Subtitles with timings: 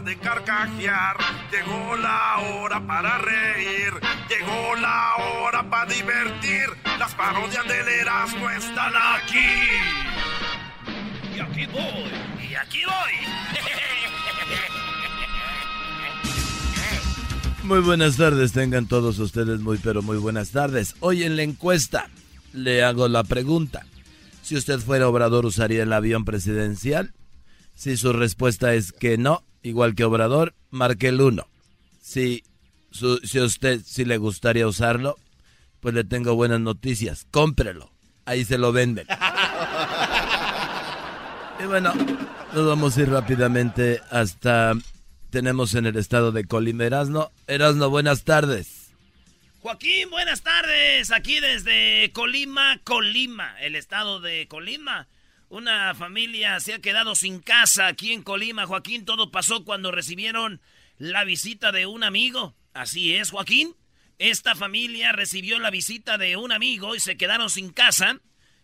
[0.00, 1.16] De carcajear,
[1.52, 3.92] llegó la hora para reír,
[4.28, 6.66] llegó la hora para divertir.
[6.98, 9.38] Las parodias del Erasmo están aquí.
[11.36, 13.34] Y aquí voy, y aquí voy.
[17.62, 20.96] Muy buenas tardes, tengan todos ustedes muy pero muy buenas tardes.
[21.00, 22.10] Hoy en la encuesta
[22.52, 23.86] le hago la pregunta.
[24.42, 27.14] Si usted fuera Obrador, ¿usaría el avión presidencial?
[27.74, 31.46] Si su respuesta es que no, igual que Obrador, marque el 1.
[32.00, 32.44] Si,
[32.90, 35.16] su, si usted si le gustaría usarlo,
[35.80, 37.26] pues le tengo buenas noticias.
[37.30, 37.90] Cómprelo.
[38.24, 39.06] Ahí se lo venden.
[41.62, 41.92] y bueno,
[42.54, 44.74] nos vamos a ir rápidamente hasta...
[45.30, 47.32] Tenemos en el estado de Colima Erasno.
[47.48, 48.84] Erasno, buenas tardes.
[49.64, 51.10] Joaquín, buenas tardes.
[51.10, 55.08] Aquí desde Colima, Colima, el estado de Colima.
[55.54, 58.66] Una familia se ha quedado sin casa aquí en Colima.
[58.66, 60.60] Joaquín, todo pasó cuando recibieron
[60.98, 62.56] la visita de un amigo.
[62.72, 63.76] Así es, Joaquín.
[64.18, 68.18] Esta familia recibió la visita de un amigo y se quedaron sin casa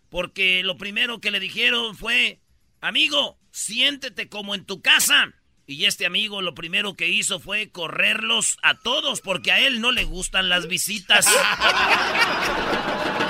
[0.09, 2.41] porque lo primero que le dijeron fue,
[2.81, 5.31] amigo, siéntete como en tu casa.
[5.65, 9.93] Y este amigo lo primero que hizo fue correrlos a todos porque a él no
[9.93, 11.25] le gustan las visitas.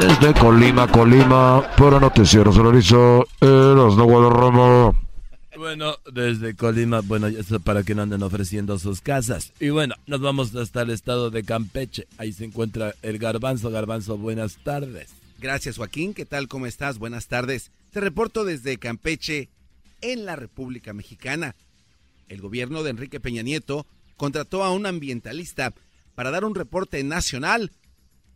[0.00, 4.92] Desde Colima, Colima, para Noticiero Solarizo, Erasno Guadarrama.
[5.56, 9.52] Bueno, desde Colima, bueno, eso para que no anden ofreciendo sus casas.
[9.58, 12.06] Y bueno, nos vamos hasta el estado de Campeche.
[12.18, 13.70] Ahí se encuentra el Garbanzo.
[13.70, 15.08] Garbanzo, buenas tardes.
[15.38, 16.12] Gracias, Joaquín.
[16.12, 16.46] ¿Qué tal?
[16.46, 16.98] ¿Cómo estás?
[16.98, 17.70] Buenas tardes.
[17.90, 19.48] Te reporto desde Campeche,
[20.02, 21.54] en la República Mexicana.
[22.28, 23.86] El gobierno de Enrique Peña Nieto
[24.18, 25.72] contrató a un ambientalista
[26.14, 27.70] para dar un reporte nacional.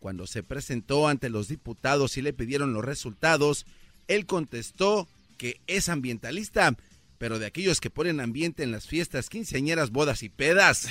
[0.01, 3.67] Cuando se presentó ante los diputados y le pidieron los resultados,
[4.09, 5.07] él contestó
[5.37, 6.75] que es ambientalista,
[7.19, 10.89] pero de aquellos que ponen ambiente en las fiestas, quinceañeras, bodas y pedas.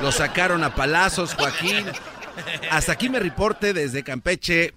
[0.00, 1.84] Lo sacaron a palazos, Joaquín.
[2.70, 4.72] Hasta aquí me reporte desde Campeche.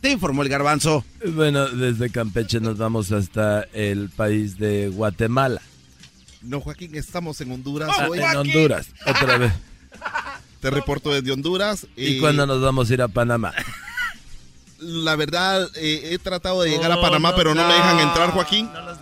[0.00, 1.04] Te informó el garbanzo.
[1.34, 5.60] Bueno, desde Campeche nos vamos hasta el país de Guatemala.
[6.40, 8.20] No, Joaquín, estamos en Honduras hoy.
[8.20, 9.52] en Honduras, otra vez.
[10.66, 11.86] Te reporto desde Honduras.
[11.94, 13.54] ¿Y eh, cuándo nos vamos a ir a Panamá?
[14.80, 18.32] La verdad, eh, he tratado de llegar a Panamá, no, pero no, me dejan entrar,
[18.32, 18.68] Joaquín.
[18.72, 18.98] No los.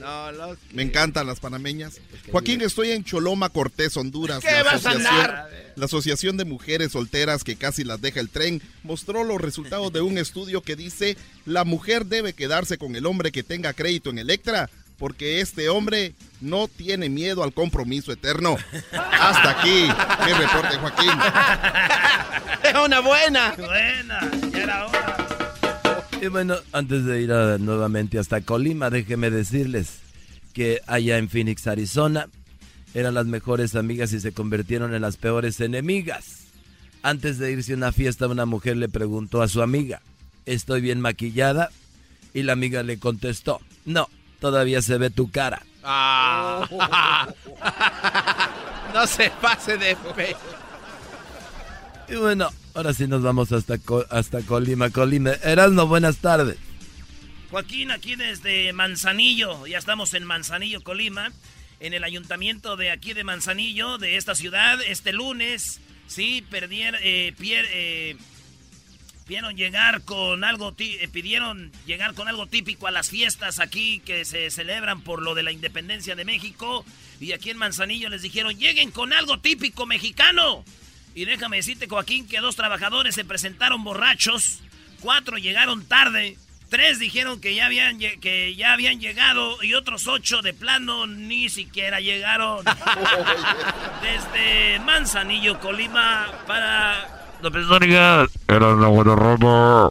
[0.00, 0.58] No, los...
[0.72, 2.00] Me encantan las panameñas.
[2.32, 4.40] Joaquín, estoy en Choloma, Cortés, Honduras.
[4.40, 5.50] ¿Qué la vas a asociación, andar?
[5.76, 10.00] la Asociación de Mujeres Solteras que casi las deja el tren mostró los resultados de
[10.00, 14.18] un estudio que dice la mujer debe quedarse con el hombre que tenga crédito en
[14.18, 14.68] Electra
[15.00, 18.56] porque este hombre no tiene miedo al compromiso eterno.
[18.92, 19.88] Hasta aquí
[20.26, 21.10] mi reporte, Joaquín.
[22.62, 23.54] ¡Es una buena!
[23.56, 25.16] Buena, ya era hora.
[26.22, 29.98] Y bueno, antes de ir a- nuevamente hasta Colima, déjeme decirles
[30.52, 32.28] que allá en Phoenix, Arizona,
[32.92, 36.40] eran las mejores amigas y se convirtieron en las peores enemigas.
[37.02, 40.02] Antes de irse a una fiesta, una mujer le preguntó a su amiga,
[40.44, 41.70] ¿estoy bien maquillada?
[42.34, 44.08] Y la amiga le contestó, no,
[44.40, 45.62] todavía se ve tu cara.
[45.82, 46.66] Ah.
[48.94, 50.36] no se pase de fe.
[52.08, 53.76] Y bueno, ahora sí nos vamos hasta,
[54.10, 55.30] hasta Colima, Colima.
[55.44, 56.56] Erasmo, buenas tardes.
[57.50, 61.30] Joaquín, aquí desde Manzanillo, ya estamos en Manzanillo, Colima,
[61.80, 67.34] en el ayuntamiento de aquí de Manzanillo, de esta ciudad, este lunes, sí, perdieron, eh,
[67.38, 68.16] pier- eh,
[69.30, 74.24] pidieron llegar con algo, eh, pidieron llegar con algo típico a las fiestas aquí que
[74.24, 76.84] se celebran por lo de la independencia de México,
[77.20, 80.64] y aquí en Manzanillo les dijeron, lleguen con algo típico mexicano.
[81.14, 84.62] Y déjame decirte, Joaquín, que dos trabajadores se presentaron borrachos
[85.00, 86.36] cuatro llegaron tarde,
[86.68, 91.48] tres dijeron que ya habían, que ya habían llegado y otros ocho de plano ni
[91.50, 92.64] siquiera llegaron.
[94.02, 98.26] Desde Manzanillo, Colima, para López Dóriga.
[98.48, 99.88] Era una buena rama.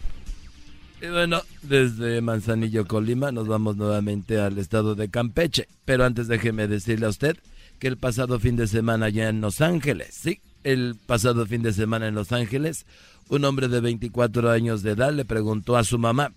[1.01, 5.67] Y bueno, desde Manzanillo, Colima, nos vamos nuevamente al estado de Campeche.
[5.85, 7.37] Pero antes déjeme decirle a usted
[7.79, 11.73] que el pasado fin de semana ya en Los Ángeles, sí, el pasado fin de
[11.73, 12.85] semana en Los Ángeles,
[13.29, 16.33] un hombre de 24 años de edad le preguntó a su mamá,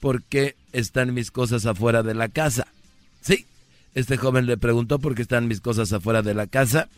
[0.00, 2.68] ¿por qué están mis cosas afuera de la casa?
[3.20, 3.46] Sí,
[3.94, 6.88] este joven le preguntó por qué están mis cosas afuera de la casa.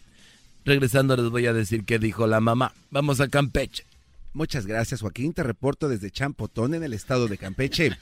[0.69, 2.75] Regresando les voy a decir qué dijo la mamá.
[2.91, 3.87] Vamos a Campeche.
[4.35, 5.33] Muchas gracias, Joaquín.
[5.33, 7.97] Te reporto desde Champotón, en el estado de Campeche.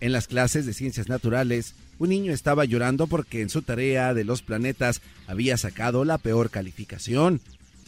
[0.00, 4.24] En las clases de ciencias naturales, un niño estaba llorando porque en su tarea de
[4.24, 7.40] los planetas había sacado la peor calificación.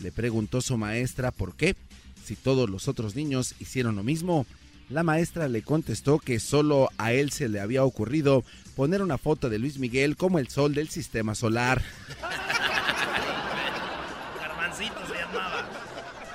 [0.02, 1.76] Le preguntó su maestra por qué,
[2.24, 4.46] si todos los otros niños hicieron lo mismo.
[4.88, 8.44] La maestra le contestó que solo a él se le había ocurrido
[8.76, 11.82] poner una foto de Luis Miguel como el sol del sistema solar.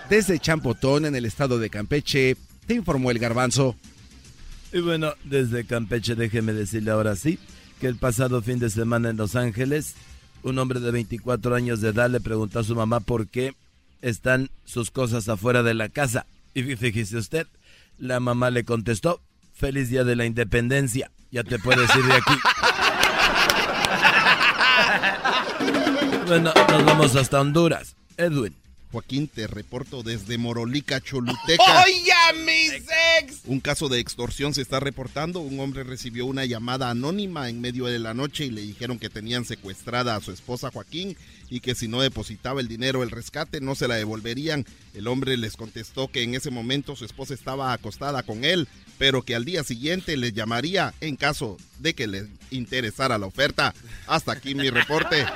[0.10, 2.38] Desde Champotón, en el estado de Campeche,
[2.68, 3.76] te informó el garbanzo.
[4.72, 7.40] Y bueno, desde Campeche déjeme decirle ahora sí
[7.80, 9.96] que el pasado fin de semana en Los Ángeles,
[10.44, 13.56] un hombre de 24 años de edad le preguntó a su mamá por qué
[14.02, 16.28] están sus cosas afuera de la casa.
[16.54, 17.48] Y fíjese usted,
[17.98, 19.22] la mamá le contestó,
[19.54, 22.34] feliz día de la independencia, ya te puedes ir de aquí.
[26.28, 27.96] bueno, nos vamos hasta Honduras.
[28.18, 28.56] Edwin.
[28.96, 31.84] Joaquín, te reporto desde Morolica, Choluteca.
[31.84, 32.14] ¡Oye,
[32.46, 33.42] mi sex!
[33.44, 35.42] Un caso de extorsión se está reportando.
[35.42, 39.10] Un hombre recibió una llamada anónima en medio de la noche y le dijeron que
[39.10, 41.18] tenían secuestrada a su esposa Joaquín
[41.50, 44.66] y que si no depositaba el dinero el rescate no se la devolverían.
[44.94, 49.24] El hombre les contestó que en ese momento su esposa estaba acostada con él, pero
[49.24, 53.74] que al día siguiente les llamaría en caso de que les interesara la oferta.
[54.08, 55.26] Hasta aquí mi reporte.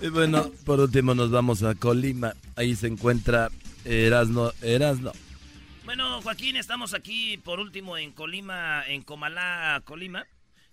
[0.00, 2.34] Y bueno, por último nos vamos a Colima.
[2.56, 3.50] Ahí se encuentra
[3.84, 4.52] Erasno.
[4.62, 5.12] Erasno.
[5.84, 10.26] Bueno, Joaquín, estamos aquí por último en Colima, en Comalá, Colima.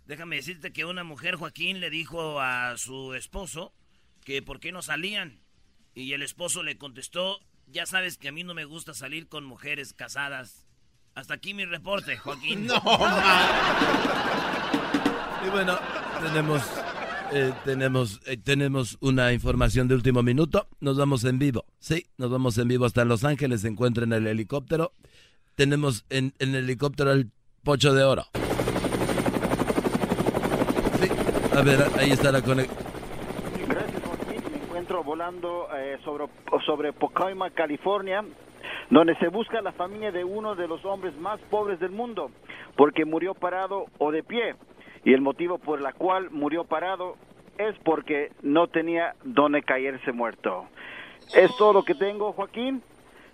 [0.06, 3.74] Déjame decirte que una mujer, Joaquín, le dijo a su esposo
[4.24, 5.40] que por qué no salían.
[5.96, 9.46] Y el esposo le contestó, ya sabes que a mí no me gusta salir con
[9.46, 10.68] mujeres casadas.
[11.16, 12.68] Hasta aquí mi reporte, Joaquín.
[12.68, 12.76] No,
[15.46, 15.80] Y bueno,
[16.22, 16.62] tenemos
[17.32, 20.68] eh, tenemos, eh, tenemos una información de último minuto.
[20.80, 21.66] Nos vamos en vivo.
[21.80, 23.62] Sí, nos vamos en vivo hasta Los Ángeles.
[23.62, 24.92] Se encuentra en el helicóptero.
[25.56, 27.32] Tenemos en, el helicóptero el
[27.64, 28.26] pocho de oro.
[31.00, 31.10] Sí,
[31.56, 32.86] a ver, ahí está la conexión.
[35.04, 36.26] Volando eh, sobre,
[36.66, 38.24] sobre Pocoima, California
[38.90, 42.32] donde se busca la familia de uno de los hombres más pobres del mundo,
[42.76, 44.56] porque murió parado o de pie
[45.06, 47.16] y el motivo por el cual murió parado
[47.58, 50.66] es porque no tenía donde caerse muerto.
[51.34, 52.82] Es todo lo que tengo, Joaquín.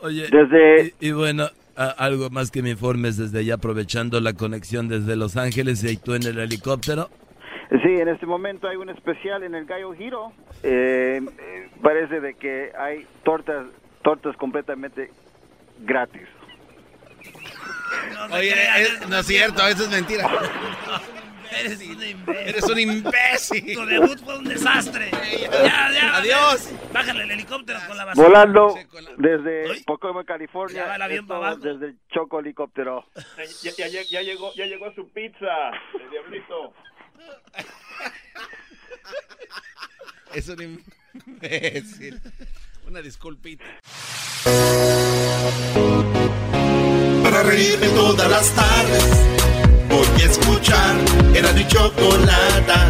[0.02, 0.94] Oye, desde...
[1.00, 5.84] y, bueno, algo más que me informes desde allá, aprovechando la conexión desde Los Ángeles
[5.84, 7.10] y tú en el helicóptero.
[7.70, 10.34] Sí, en este momento hay un especial en el Gallo Giro.
[10.64, 11.22] Eh,
[11.82, 13.68] parece de que hay tortas,
[14.04, 15.10] tortas completamente
[15.80, 16.28] gratis.
[18.32, 18.56] Oye,
[19.10, 20.30] no es cierto, eso es mentira.
[21.52, 22.48] Eres un imbécil.
[22.48, 23.74] Eres un imbécil.
[23.74, 25.12] Tu debut fue un desastre.
[25.12, 26.18] Ya, ya.
[26.18, 26.70] Adiós.
[26.94, 28.28] Bájale el helicóptero con la basura.
[28.28, 28.76] Volando
[29.18, 30.84] desde Pocomo, California.
[30.84, 31.58] Ya va el avión para abajo.
[31.58, 33.06] Desde el Choco Helicóptero.
[33.64, 36.74] Ya, ya, ya, llegó, ya llegó su pizza, el diablito.
[40.34, 40.82] Es un
[41.26, 42.22] imbécil.
[42.88, 43.66] Una disculpita.
[47.24, 49.41] Para reírme todas las tardes
[50.24, 50.96] escuchar
[51.34, 52.88] era mi chocolata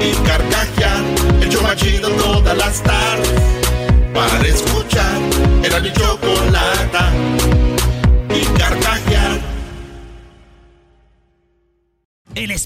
[0.00, 1.02] y carcajear
[1.42, 3.32] el chomachido todas las tardes.
[4.14, 5.18] Para escuchar
[5.62, 6.05] era mi chocolata